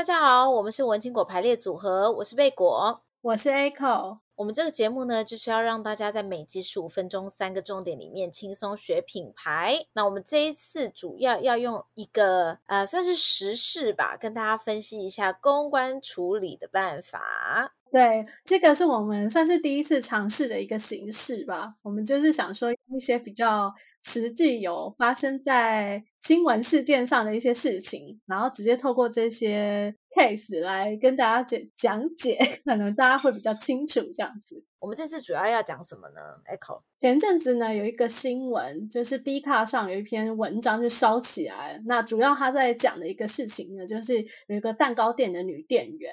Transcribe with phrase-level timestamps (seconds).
[0.00, 4.20] 大家好，我们是文青果排列组合，我是贝果，我是 Echo。
[4.34, 9.84] 我们这个节目呢，就是要让大家在每集十五分钟三个重点里面轻松学品牌。
[9.92, 17.74] 那我们这一次主要要用一个呃，算是时事吧，跟大家分析一下公关处理的办法。
[17.92, 21.74] 对，这个是我们算是第一次尝试的一个形式吧。
[21.82, 34.64] 我们就是想说一些比较实际有发生在新闻事件上的一些事情，然后直接透过这些 case 来跟大家讲讲解，可能大家会比较清楚这样子。
[34.78, 41.82] 我们这次主要要讲什么呢？Echo，前阵子呢有一个新闻，就是 Dcard 上有一篇文章就烧起来了。
[41.84, 46.12] 那主要他在讲的一个事情呢，就是有一个蛋糕店的女店员。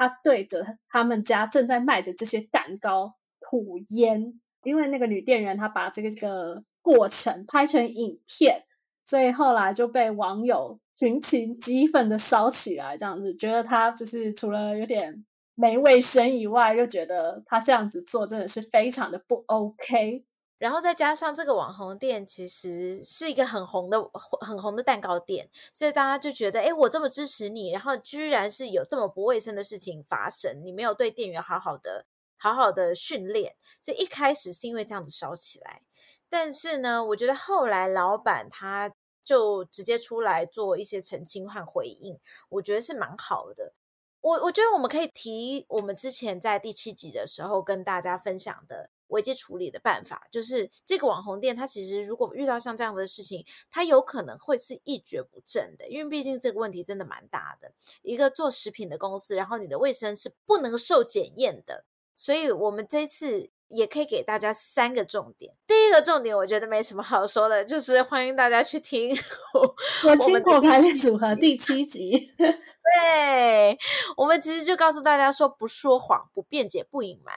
[0.00, 8.62] 她对着他们家正在卖的这些蛋糕吐烟，因为那个女店员她把这个这个过程拍成影片，
[9.04, 20.24] 所以后来就被网友群情激愤的烧起来，这样子觉得他就是除了有点没卫生以外，又觉得他这样子做真的是非常的不 OK。
[20.58, 24.02] 然后再加上这个网红店其实是一个很红的、
[24.40, 35.82] 很红的蛋糕店，所以大家就觉得，哎，我这么支持你，然后居然是有这么不卫生的事情发生，你没有对店员好好的、好好的训练，所以一开始是因为这样子烧起来。
[36.28, 38.92] 但是呢，我觉得后来老板他
[39.28, 43.74] 就直接出来做一些澄清和回应，我觉得是蛮好的。
[44.22, 48.88] 我我觉得我们可以提我们之前在第七集的时候跟大家分享的。
[49.08, 57.72] 危机处理的办法就是，这个网红店，它其实如果遇到像这样的事情，它有可能会是一蹶不振的，因为毕竟这个问题真的蛮大的。
[58.02, 65.54] 一个做食品的公司，然后你的卫生是不能受检验的，所以我们这次也可以给大家三个重点。
[65.66, 69.16] 第一个重点，我觉得没什么好说的，就是欢迎大家去听
[70.04, 72.32] 我青果排列组合第七集。
[72.38, 73.78] 对，
[74.16, 77.34] 我们其实就告诉大家说，不说谎、不辩解、不隐瞒，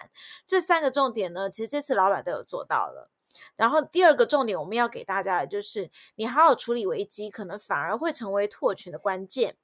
[0.48, 3.12] 这三个重点呢，其实这次老板都有做到了。
[3.56, 9.56] 然后第二个重点，我们要给大家的就是，你好好处理危机，可能反而会成为拓群的关键。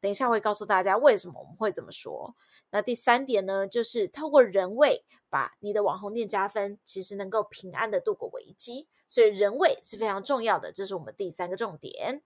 [0.00, 2.36] 等一下会告诉大家为什么我们会这么说。
[2.70, 8.88] 那第三点呢，就是透过人味把你的网红店加分，其实能够平安的度过危机。
[9.06, 12.22] 所以人味是非常重要的，这是我们第三个重点。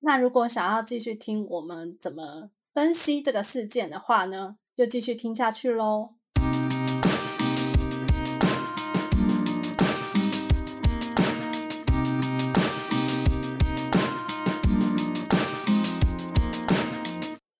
[0.00, 6.14] 那如果想要继续听我们怎么分析这个事件的话呢，就继续听下去喽。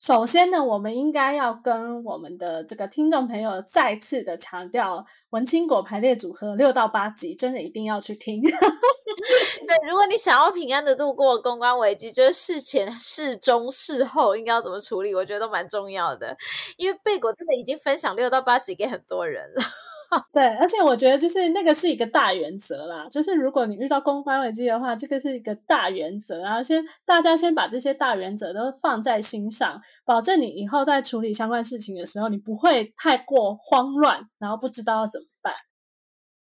[0.02, 8.42] 首先呢，我们应该要跟我们的这个听众朋友再次的强调，文青果排列组合六到八集，真的一定要去听。
[8.42, 16.36] 对，如果你想要平安的度过公关危机，就是事前、事中、事后应该要怎么处理，我觉得都蛮重要的。
[16.76, 19.62] 因为贝果真的已经分享六到八集给很多人了。
[20.30, 35.54] 对，而且我觉得就是那个是一个大原则啦，就是如果你遇到公关危机的话，这个是一个大原则，然后先大家先把这些大原则都放在心上，保证你以后在处理相关事情的时候，你不会太过慌乱，然后不知道要怎么办。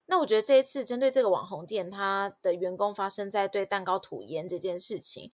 [0.08, 5.32] 那我觉得这一次针对这个网红店，他的员工发生在对蛋糕吐烟这件事情，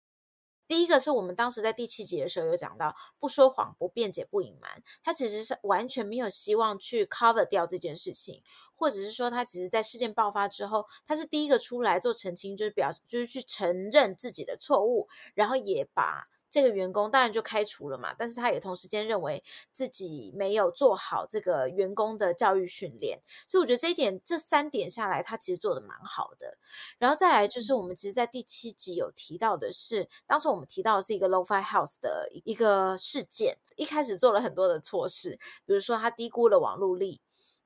[0.70, 8.40] 第一个是我们当时在第七集的时候有讲到，不说谎、不辩解、不隐瞒，他其实是完全没有希望去 cover 掉这件事情，
[8.76, 16.28] 或者是说他其实在事件爆发之后，他是第一个出来做澄清，就是表就是去承认自己的错误，然后也把。
[16.50, 26.58] 这个员工当然就开除了嘛，但是他也同时间认为自己没有做好这个员工的教育训练，所以我觉得这一点这三点下来，他其实做的蛮好的。
[26.98, 37.20] 然后再来就是我们其实，在第七集有提到的是，当时我们提到的是一个 Lo-Fi House 的一个事件，一开始做了很多的错事，比如说他低估了网络力。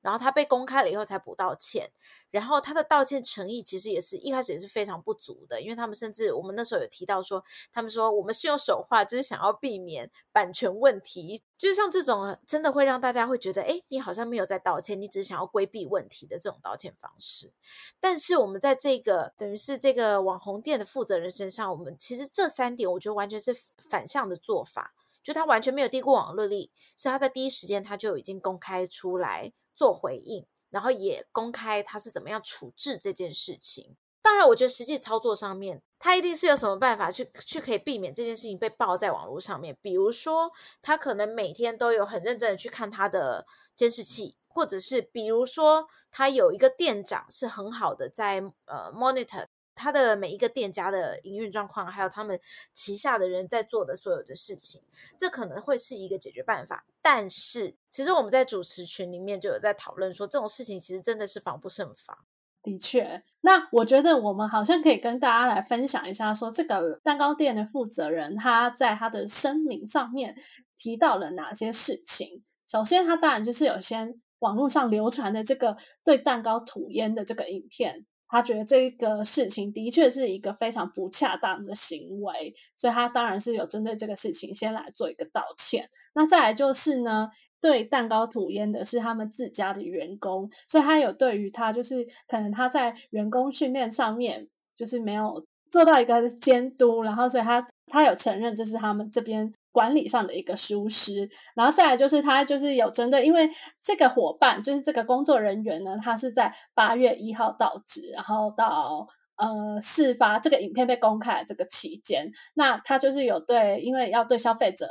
[0.05, 1.89] 然后他被公开了以后才补道歉，
[2.29, 7.43] 然后他的道歉诚意其实也是一开始也是非常不足的，因为他们甚至我们那时候有提到说，
[7.73, 17.51] 他们说我们是用手画，就是想要避免版权问题，就是像这种真的会让大家会觉得，哎，你好像没有在道歉，你只是想要规避问题的这种道歉方式。
[17.99, 23.51] 但是我们在这个等于是这个网红店的负责人身上，我们其实这三点我觉得完全是
[23.89, 24.93] 反向的做法，
[25.23, 29.51] 就他完全没有低估网络力，所以他在第一时间他就已经公开出来。
[29.75, 33.97] 做回应，然后也公开他是怎么样处置这件事情。
[34.21, 39.77] 当然，我觉得实际操作上面，他一定是有什么办法去去可以避免这件事情被爆在网络上面。
[39.83, 40.51] 比如说，
[40.81, 43.45] 他可能每天都有很认真的去看他的
[43.75, 49.45] 监视器，或者是比如说，他有一个店长是很好的在呃 monitor
[49.75, 52.39] 他的每一个店家的营运状况，还有他们
[52.73, 54.81] 旗下的人在做的所有的事情，
[55.19, 56.85] 这可能会是一个解决办法。
[57.01, 62.17] 但是，其实我们在主持群里面就有在讨论说，这种事情其实真的是防不胜防。
[62.63, 70.35] 的确，那我觉得我们好像可以跟大家来分享一下说，说这个蛋糕店的负责人他在他的声明上面
[70.75, 72.41] 提到了哪些事情。
[72.65, 78.07] 首先，他当然就是有些网络上流传的这个对蛋糕吐烟的这个影片。
[78.27, 85.89] 他觉得这个事情的确是一个非常不恰当的行为，所以他当然是有针对这个事情先来做一个道歉。
[86.13, 87.29] 那再来就是呢，
[87.61, 99.53] 对蛋糕吐烟的是他们自家的员工，所以他有对于他就是可能他在员工训练上面就是没有做到一个监督，然后所以他他有承认这是他们这边。
[99.75, 103.49] 管理上的一个疏失，然后再来就是他就是有针对，因为
[103.83, 114.87] 这个伙伴就是这个工作人员呢，他是在八月一号到职，然后到呃事发这个影片被公开这个期间，那他就是有对，因为要对消费者。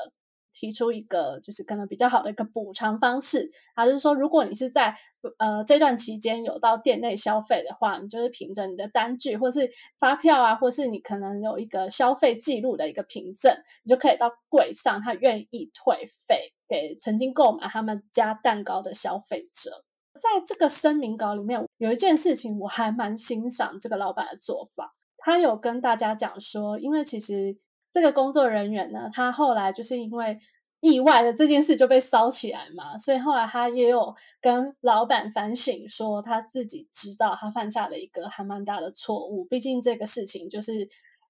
[0.55, 4.95] 提出一个就是可能比较好的一个补偿方式，他就是说，如果你是在
[5.39, 9.69] 呃这段期间有到店内消费的话，你就是凭着你的单据或是
[9.99, 13.53] 发票啊，或是你可能有一个消费记录的一个凭证，
[13.83, 19.85] 你就可以到柜上，他愿意退费给曾经购买他们家蛋糕的消费者。
[20.15, 27.57] 在这个声明稿里面，有一件事情我还蛮欣赏这个老板的做法，他有跟大家讲说，因为其实。
[27.95, 30.41] 这个工作人员呢，他后来就是因为
[30.81, 40.89] 意外的这件事就被烧起来嘛，所以后来他也有跟老板反省说，他自己知道他犯下了一个还蛮大的错误，毕竟这个事情就是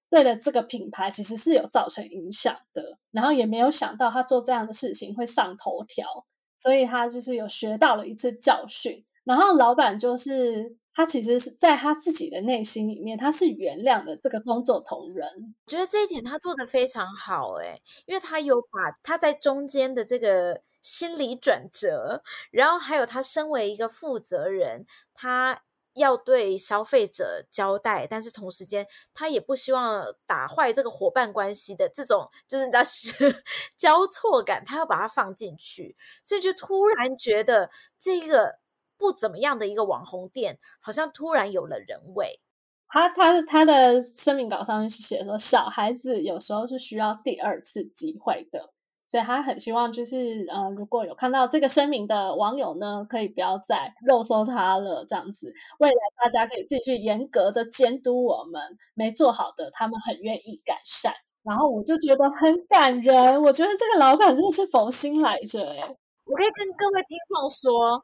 [0.09, 6.25] 对了这个品牌其实是有造成影响的，然后也没有想到他做这样的事情会上头条，
[6.57, 10.75] 所以他就是有学到了一次教训，然后老板就是。
[10.95, 15.27] 他其实是在他自己的内心里面，他是原谅了这个工作同仁。
[15.67, 25.61] 我觉得这一点他做得非常好，诶，因为他有把他在中间的这个心理转折，然后还有他身为一个负责人，他
[25.95, 33.11] 要对消费者交代，但是同时间他也不希望打坏这个伙伴关系的这种，就是你知道是
[33.77, 37.69] 交错感，他要把它放进去，所以就突然觉得
[37.99, 38.59] 这个。
[38.97, 42.39] 不怎么样的一个网红店，好像突然有了人味。
[42.87, 48.71] 他他他的声明稿上面是写说，小孩子有时候是需要第二次机会的，
[49.07, 61.11] 所以他很希望就是呃，如果有看到这个声明的网友呢，可以不要再肉搜他了，这样子，未来大家可以继续严格的监督我们，没做好的他们很愿意改善。
[61.43, 65.81] 然后我就觉得很感人，我觉得这个老板真的是佛心来着诶，
[66.23, 68.03] 我可以跟各位听众说。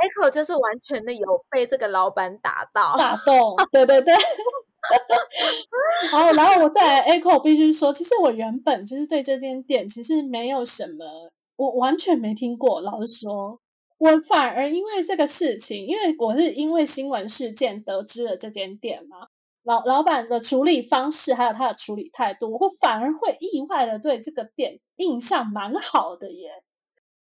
[0.00, 4.14] Echo 就是完全的有被这个老板打到打动，对对对。
[6.10, 12.80] 好， 然后我再来 Echo 必须说，其实我原本就是对这间店其实没有什么，我完全没听过。
[12.80, 13.60] 老实说，
[13.98, 19.28] 我反而因为这个事情，因为我是因为新闻事件得知了这间店嘛，
[19.62, 26.50] 老老板的处理方式还有他的处理态度，我反而会意外的对这个店印象蛮好的耶。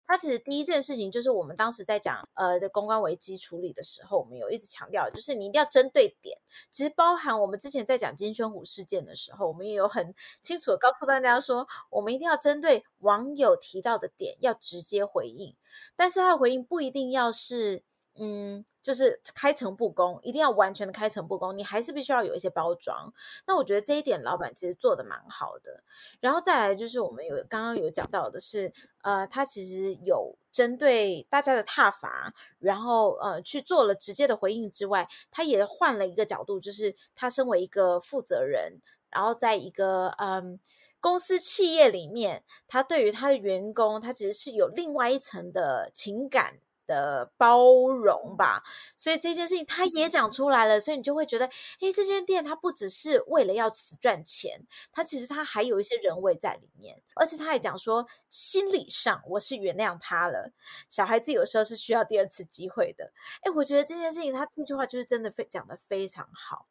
[0.08, 6.40] 他其实第一件事情就是我们当时在讲呃的公关危机处理的时候，我们有一直强调，就是你一定要针对点。
[6.72, 15.56] 其实包含我们之前在讲金宣虎事件的时候，我们也有很清楚的告诉大家说，我们一定要针对网友提到的点要直接回应，
[15.96, 17.84] 但是他的回应不一定要是。
[18.20, 23.14] 嗯，就是开诚布公，一定要完全的开诚布公，你还是必须要有一些包装。
[23.46, 25.84] 那我觉得这一点老板其实做的蛮好的。
[26.20, 28.72] 然后再来就是我们有刚刚有讲到的是，
[29.04, 40.60] 呃，他其实有针对大家的挞伐，然后呃去做了直接的回应之外，他也换了一个角度，就是他身为一个负责人，然后在一个嗯
[41.00, 46.60] 公司企业里面，他对于他的员工，他其实是有另外一层的情感。
[46.88, 48.64] 的包容吧，
[48.96, 51.46] 所以这件事情他也讲出来了，所以你就会觉得，
[51.82, 60.52] 诶，这间店它不只是为了要死赚钱，它其实它还有一些人味在里面，而且他还讲说，心理上我是原谅他了，
[60.90, 63.12] 小孩子有时候是需要第二次机会的，
[63.44, 66.68] 诶，我觉得这件事情他这句话就是真的非讲的非常好，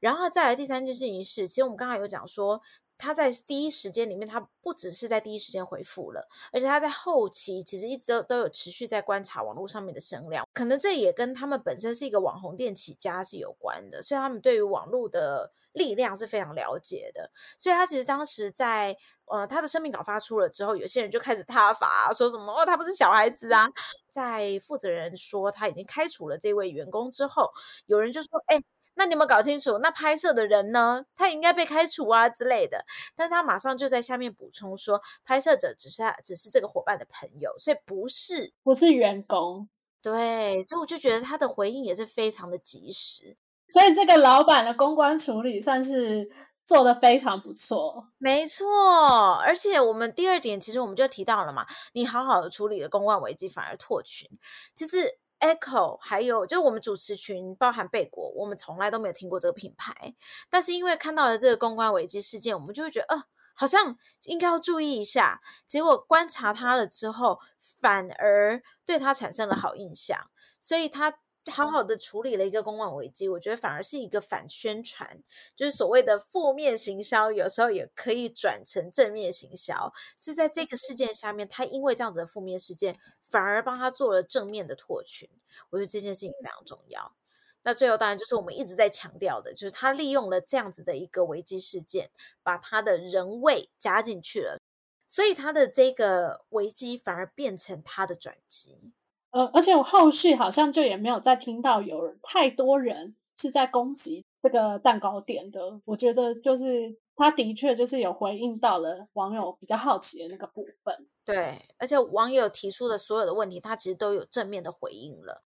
[0.00, 2.60] 然后再来第三件事情是，其实我们刚刚有讲说。
[2.98, 17.30] 他在第一时间里面，他不只是在第一时间回复了，而且他在后期其实一直都都有持续在观察网络上面的声量，可能这也跟他们本身是一个网红店起家是有关的，所以他们对于网络的力量是非常了解的。
[17.58, 23.68] 所以他其实当时在呃他的声明稿发出了之后，有些人就开始挞伐，说什么哦他不是小孩子啊，
[24.08, 27.52] 在负责人说他已经开除了这位员工之后，
[27.84, 28.58] 有人就说哎。
[28.98, 29.78] 那你有没有搞清楚？
[29.78, 31.04] 那拍摄的人呢？
[31.14, 32.82] 他应该被开除啊之类的。
[33.14, 39.68] 但是他马上就在下面补充说，拍摄者只是只是这个伙伴的朋友，所以不是不是员工。
[40.02, 43.36] 对，所以我就觉得他的回应也是非常的及时。
[43.68, 46.30] 所以这个老板的公关处理算是
[46.64, 48.08] 做得非常不错。
[48.16, 54.26] 没错，而且我们第二点其实我们就提到了嘛，你好好的处理了公关危机，反而拓群。
[54.74, 55.18] 其实。
[55.40, 60.14] Echo 还有就是我们主持群，包含贝果，我们从来都没有听过这个品牌，
[60.50, 63.24] 但是因为看到了这个公关危机事件，我们就会觉得，呃，
[63.54, 65.40] 好像应该要注意一下。
[65.66, 67.40] 结果观察他了之后，
[67.80, 71.18] 反而对他产生了好印象，所以他。
[71.50, 75.22] 好好的处理了一个公关危机，我觉得反而是一个反宣传，
[75.54, 79.92] 就是所谓的负面行销，有时候也可以转成正面行销。
[80.18, 85.28] 是在这个事件下面，他因为这样子的负面事件，反而帮他做了正面的拓群。
[85.70, 87.14] 我觉得这件事情非常重要。
[87.62, 92.10] 那最后当然就是我们一直在强调的，就是他利用了这样子的一个危机事件，
[92.42, 94.60] 把他的人味加进去了，
[95.08, 98.92] 所以他的这个危机反而变成他的转机。
[99.36, 105.82] 呃，而且我后续好像就也没有再听到有太多人是在攻击这个蛋糕店的。
[105.84, 111.06] 我觉得就是他的确就是有回应到了网友比较好奇的那个部分。
[111.26, 115.42] 对，而且网友提出的所有的问题，他其实都有正面的回应了。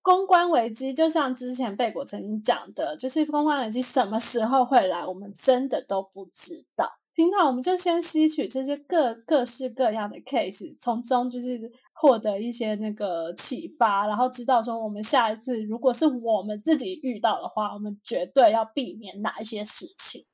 [0.00, 6.94] 公关危机就像之前贝果曾经讲的，就是公关危机什么时候会来，我们真的都不知道。
[7.20, 11.70] 平常我们就先吸取这些各各式各样的 case，从中就是。
[12.02, 20.24] 获得一些那个启发，然后知道说我们下一次如果是我们自己遇到的话，我们绝对要避免哪一些事情。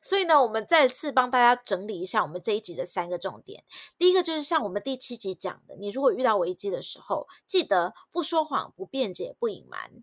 [0.00, 3.64] 所以呢，我们再次帮大家整理一下我们这一集的三个重点。
[3.98, 10.02] 第一个就是像我们第七集讲的，你如果遇到危机的时候，记得不说谎、不辩解、不隐瞒。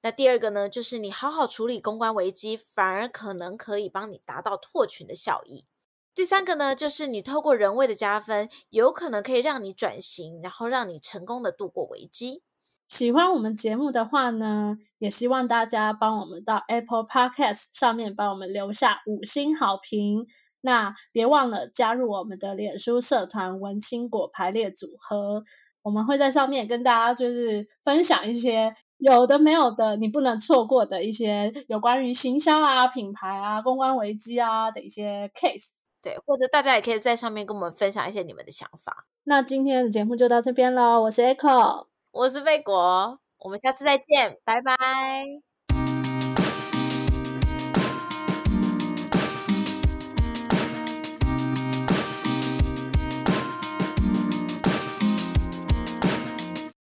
[0.00, 5.66] 那第二个呢，就是你好好处理公关危机，反而可能可以帮你达到拓群的效益。
[6.14, 12.42] 第三个呢，就是你透过人味的加分，有可能可以让你转型，然后让你成功的度过危机。
[12.88, 20.26] 喜欢我们节目的话呢，也希望大家帮我们到 Apple Podcast 上面帮我们留下五星好评。
[20.60, 25.44] 那别忘了加入我们的脸书社团“文青果排列组合”，
[25.82, 35.74] 我们会在上面跟大家就是分享一些有的没有的，你不能错过的一些有关于行销啊、品牌啊、公关危机啊的一些 case。
[36.00, 39.06] 对，或者大家也可以在上面跟我们分享一些你们的想法。
[39.24, 45.47] 那今天的节目就到这边喽，我是 Echo，我是贝果，我们下次再见，拜拜。